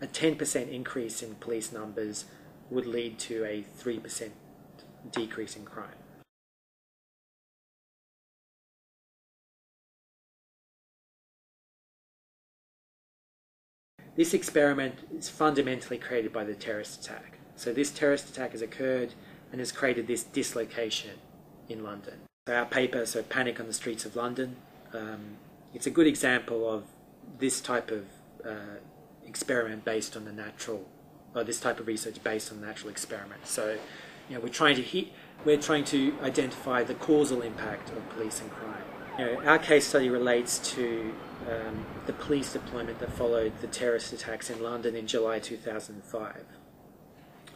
[0.00, 2.24] a 10% increase in police numbers
[2.70, 4.30] would lead to a 3%
[5.12, 5.88] decrease in crime.
[14.16, 17.38] This experiment is fundamentally created by the terrorist attack.
[17.56, 19.14] So this terrorist attack has occurred
[19.50, 21.18] and has created this dislocation
[21.68, 22.14] in London.
[22.46, 24.56] So our paper, so Panic on the Streets of London,
[24.92, 25.36] um,
[25.72, 26.84] it's a good example of
[27.38, 28.06] this type of
[28.44, 28.80] uh,
[29.30, 30.86] experiment based on the natural,
[31.34, 33.46] or this type of research based on natural experiment.
[33.46, 33.78] So,
[34.28, 35.08] you know, we're trying to hit,
[35.44, 38.84] we're trying to identify the causal impact of police and crime.
[39.18, 41.14] You know, our case study relates to
[41.48, 46.44] um, the police deployment that followed the terrorist attacks in London in July 2005.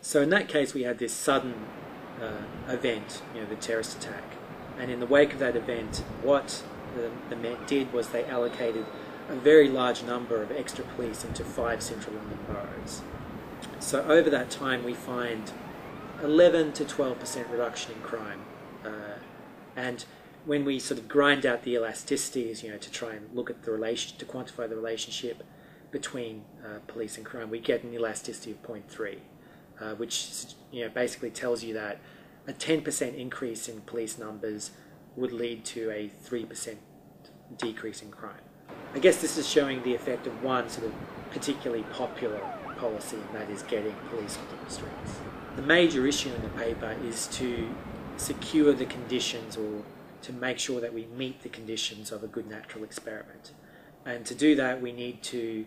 [0.00, 1.54] So in that case, we had this sudden
[2.20, 4.24] uh, event, you know, the terrorist attack,
[4.78, 6.62] and in the wake of that event, what
[6.94, 8.86] the, the Met did was they allocated
[9.28, 13.02] a very large number of extra police into five central London boroughs.
[13.78, 15.52] So over that time, we find
[16.22, 18.40] 11 to 12 percent reduction in crime,
[18.84, 19.18] uh,
[19.76, 20.04] and
[20.44, 23.62] when we sort of grind out the elasticities, you know, to try and look at
[23.62, 25.44] the relation, to quantify the relationship
[25.90, 29.18] between uh, police and crime, we get an elasticity of 0.3,
[29.80, 32.00] uh, which you know basically tells you that
[32.48, 34.72] a 10% increase in police numbers
[35.14, 36.76] would lead to a 3%
[37.56, 38.40] decrease in crime.
[38.94, 40.92] I guess this is showing the effect of one sort of
[41.30, 42.40] particularly popular
[42.76, 45.18] policy, and that is getting police onto the streets.
[45.56, 47.68] The major issue in the paper is to
[48.16, 49.82] secure the conditions or
[50.22, 53.52] to make sure that we meet the conditions of a good natural experiment.
[54.04, 55.66] And to do that, we need to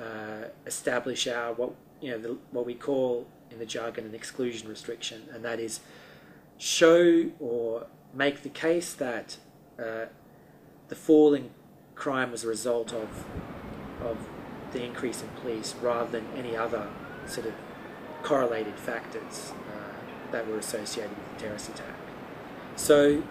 [0.00, 4.68] uh, establish our what you know the, what we call in the jargon an exclusion
[4.68, 5.80] restriction, and that is
[6.58, 9.36] show or make the case that
[9.78, 10.06] uh,
[10.88, 11.50] the fall in
[11.96, 13.24] crime was a result of
[14.02, 14.16] of
[14.72, 16.86] the increase in police rather than any other
[17.26, 17.54] sort of
[18.22, 21.96] correlated factors uh, that were associated with the terrorist attack.
[22.76, 23.22] So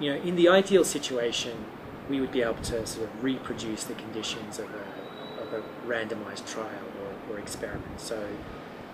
[0.00, 1.64] you know, in the ideal situation,
[2.08, 6.46] we would be able to sort of reproduce the conditions of a, of a randomized
[6.46, 6.84] trial
[7.28, 8.00] or, or experiment.
[8.00, 8.26] So,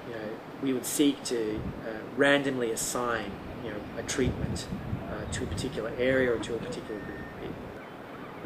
[0.06, 0.28] you know,
[0.62, 3.30] we would seek to uh, randomly assign,
[3.64, 4.66] you know, a treatment
[5.10, 7.54] uh, to a particular area or to a particular group.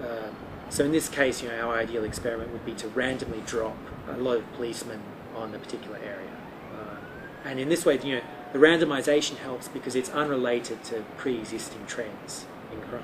[0.00, 0.28] Uh,
[0.72, 3.77] so in this case, you know, our ideal experiment would be to randomly drop
[4.09, 5.03] a lot of policemen
[5.37, 6.34] on a particular area.
[6.75, 6.97] Uh,
[7.44, 8.22] and in this way, you know,
[8.55, 13.03] the randomization helps because it's unrelated to pre-existing trends in crime.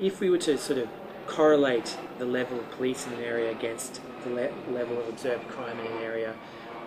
[0.00, 0.88] If we were to sort of
[1.26, 5.78] correlate the level of police in an area against the le- level of observed crime
[5.78, 6.34] in an area,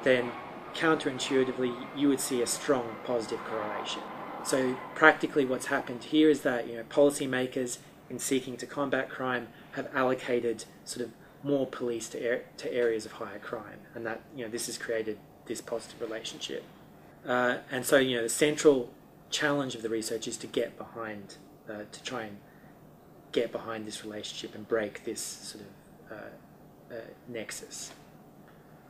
[0.02, 0.31] then
[0.74, 4.02] counterintuitively you would see a strong positive correlation.
[4.44, 7.78] So practically what's happened here is that you know policymakers
[8.09, 11.12] in seeking to combat crime have allocated sort of
[11.44, 14.78] more police to, er- to areas of higher crime and that you know this has
[14.78, 16.63] created this positive relationship.
[17.25, 18.90] Uh, and so, you know, the central
[19.29, 21.35] challenge of the research is to get behind,
[21.69, 22.38] uh, to try and
[23.31, 27.91] get behind this relationship and break this sort of uh, uh nexus.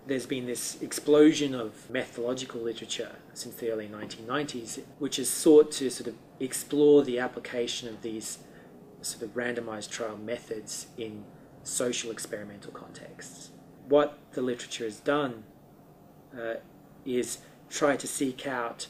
[0.06, 5.90] There's been this explosion of methodological literature since the early 1990s, which has sought to
[5.90, 8.38] sort of explore the application of these
[9.08, 11.24] sort of randomized trial methods in
[11.64, 13.52] social experimental contexts.
[13.88, 15.44] What the literature has done
[16.38, 16.56] uh,
[17.06, 18.88] is try to seek out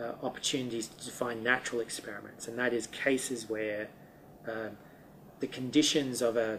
[0.00, 3.88] uh, opportunities to define natural experiments, and that is cases where
[4.46, 4.70] uh,
[5.40, 6.58] the conditions of a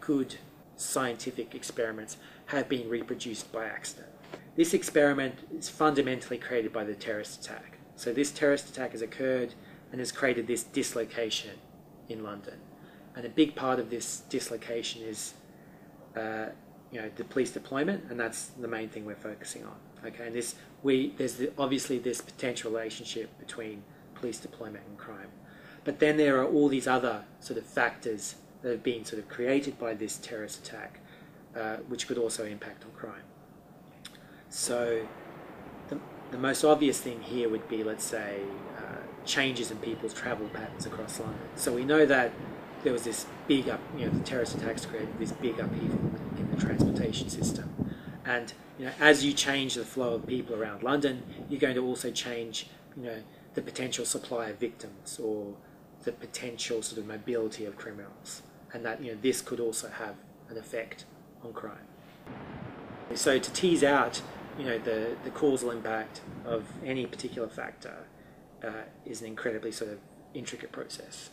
[0.00, 0.36] good
[0.76, 2.16] scientific experiments
[2.46, 4.08] have been reproduced by accident.
[4.56, 7.78] This experiment is fundamentally created by the terrorist attack.
[7.96, 9.54] So this terrorist attack has occurred
[9.90, 11.52] and has created this dislocation
[12.08, 12.58] in London.
[13.14, 15.34] And a big part of this dislocation is
[16.16, 16.46] uh,
[16.92, 19.76] you know, the police deployment, and that's the main thing we're focusing on.
[20.04, 23.82] Okay, and this we there's the, obviously this potential relationship between
[24.14, 25.28] police deployment and crime,
[25.84, 29.28] but then there are all these other sort of factors that have been sort of
[29.28, 31.00] created by this terrorist attack,
[31.56, 33.22] uh, which could also impact on crime.
[34.48, 35.06] So,
[35.88, 35.98] the,
[36.30, 38.40] the most obvious thing here would be, let's say,
[38.78, 38.95] uh,
[39.26, 41.40] changes in people's travel patterns across London.
[41.56, 42.32] So we know that
[42.82, 45.98] there was this big up, you know, the terrorist attacks created this big upheaval
[46.38, 47.74] in the transportation system.
[48.24, 51.84] And you know, as you change the flow of people around London, you're going to
[51.84, 53.22] also change, you know,
[53.54, 55.54] the potential supply of victims or
[56.04, 60.14] the potential sort of mobility of criminals, and that you know this could also have
[60.48, 61.04] an effect
[61.42, 61.88] on crime.
[63.14, 64.22] So to tease out,
[64.58, 68.04] you know, the the causal impact of any particular factor
[68.64, 69.98] uh, is an incredibly sort of
[70.34, 71.30] intricate process.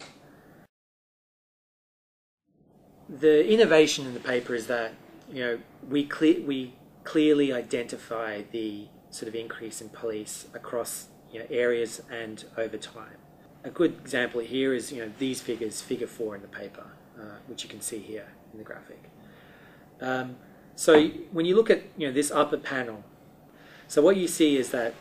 [3.10, 4.94] The innovation in the paper is that
[5.32, 6.74] you know, we cle- we
[7.04, 13.18] clearly identify the sort of increase in police across you know, areas and over time.
[13.64, 16.86] A good example here is you know these figures, figure four in the paper,
[17.20, 19.10] uh, which you can see here in the graphic.
[20.02, 20.36] Um,
[20.76, 23.04] so when you look at you know this upper panel,
[23.88, 24.94] so what you see is that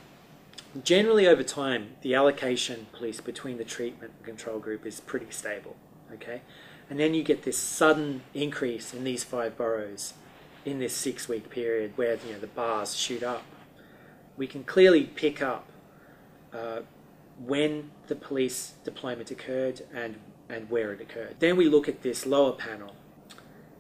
[0.83, 5.77] generally over time the allocation police between the treatment and control group is pretty stable.
[6.13, 6.43] Okay,
[6.91, 10.15] and then you get this sudden increase in these five boroughs
[10.65, 13.43] in this six-week period where you know the bars shoot up.
[14.37, 15.69] We can clearly pick up
[16.53, 16.81] uh,
[17.39, 20.17] when the police deployment occurred and
[20.49, 21.37] and where it occurred.
[21.39, 22.95] Then we look at this lower panel,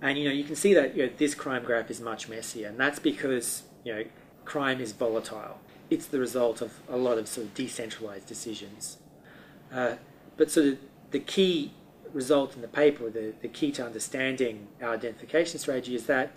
[0.00, 2.68] and you know you can see that you know, this crime graph is much messier,
[2.68, 4.04] and that's because you know
[4.44, 5.58] crime is volatile.
[5.92, 8.96] It's the result of a lot of sort of decentralized decisions.
[9.70, 9.96] Uh,
[10.38, 10.78] but sort of
[11.10, 11.72] the key
[12.14, 16.32] result in the paper, the, the key to understanding our identification strategy is that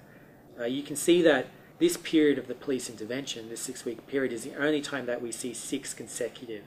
[0.60, 1.48] uh, you can see that
[1.80, 5.22] this period of the police intervention, this six week period, is the only time that
[5.22, 6.66] we see six consecutive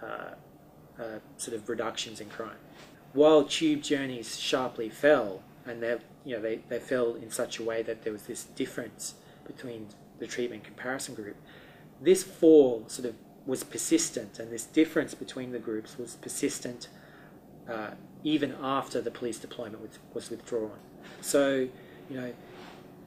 [0.00, 0.34] uh,
[1.00, 2.62] uh, sort of reductions in crime.
[3.14, 7.64] While tube journeys sharply fell, and they, you know, they, they fell in such a
[7.64, 9.14] way that there was this difference
[9.44, 9.88] between
[10.20, 11.36] the treatment comparison group,
[12.02, 13.14] this fall sort of
[13.46, 16.88] was persistent, and this difference between the groups was persistent
[17.68, 17.90] uh,
[18.24, 20.78] even after the police deployment was, was withdrawn.
[21.20, 21.68] So,
[22.10, 22.32] you know,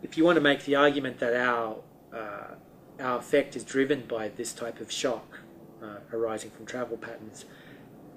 [0.03, 1.77] if you want to make the argument that our
[2.13, 2.55] uh,
[2.99, 5.39] our effect is driven by this type of shock
[5.83, 7.43] uh, arising from travel patterns,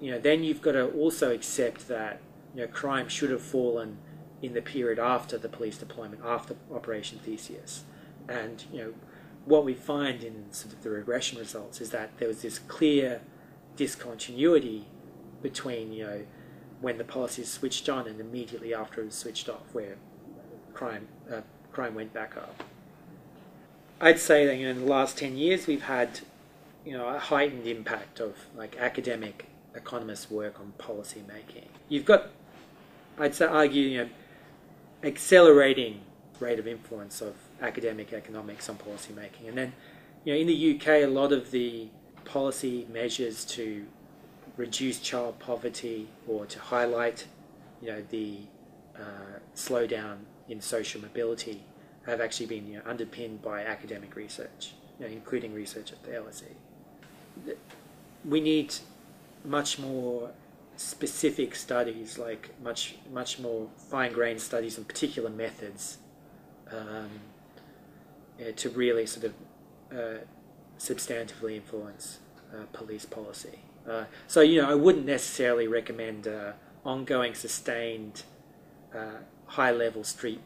[0.00, 2.20] you know, then you've got to also accept that
[2.54, 3.98] you know crime should have fallen
[4.40, 7.84] in the period after the police deployment, after Operation Theseus,
[8.28, 8.94] and you know
[9.48, 13.22] what we find in sort of the regression results is that there was this clear
[13.76, 14.84] discontinuity
[15.42, 16.22] between you know
[16.80, 19.96] when the policy is switched on and immediately after it was switched off, where
[20.74, 21.40] crime uh,
[21.72, 22.62] crime went back up.
[24.00, 26.20] I'd say that you know, in the last ten years we've had
[26.84, 31.68] you know a heightened impact of like academic economists' work on policy making.
[31.88, 32.28] You've got,
[33.18, 34.10] I'd say, argue you know,
[35.02, 36.00] accelerating
[36.40, 39.72] rate of influence of academic economics on policy making, and then
[40.24, 41.88] you know in the UK a lot of the
[42.24, 43.86] policy measures to
[44.56, 47.26] reduce child poverty or to highlight
[47.80, 48.38] you know the
[48.96, 50.18] uh, slowdown
[50.48, 51.62] in social mobility
[52.06, 56.10] have actually been you know, underpinned by academic research, you know, including research at the
[56.10, 57.56] LSE.
[58.24, 58.74] We need
[59.44, 60.30] much more
[60.76, 65.98] specific studies, like much much more fine-grained studies on particular methods,
[66.70, 67.10] um,
[68.38, 69.34] yeah, to really sort of
[69.92, 70.18] uh,
[70.78, 72.18] substantively influence
[72.52, 73.60] uh, police policy.
[73.88, 76.52] Uh, so you know, I wouldn't necessarily recommend uh,
[76.84, 78.22] ongoing, sustained
[78.94, 80.40] uh, high level street,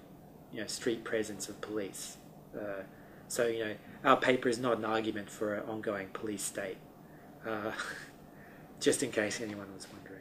[0.53, 2.17] you know, street presence of police.
[2.55, 2.83] Uh,
[3.29, 3.75] so you know,
[4.05, 6.79] our paper is not an argument for an ongoing police state.
[7.47, 7.73] Uh,
[8.81, 10.12] just in case anyone was wondering.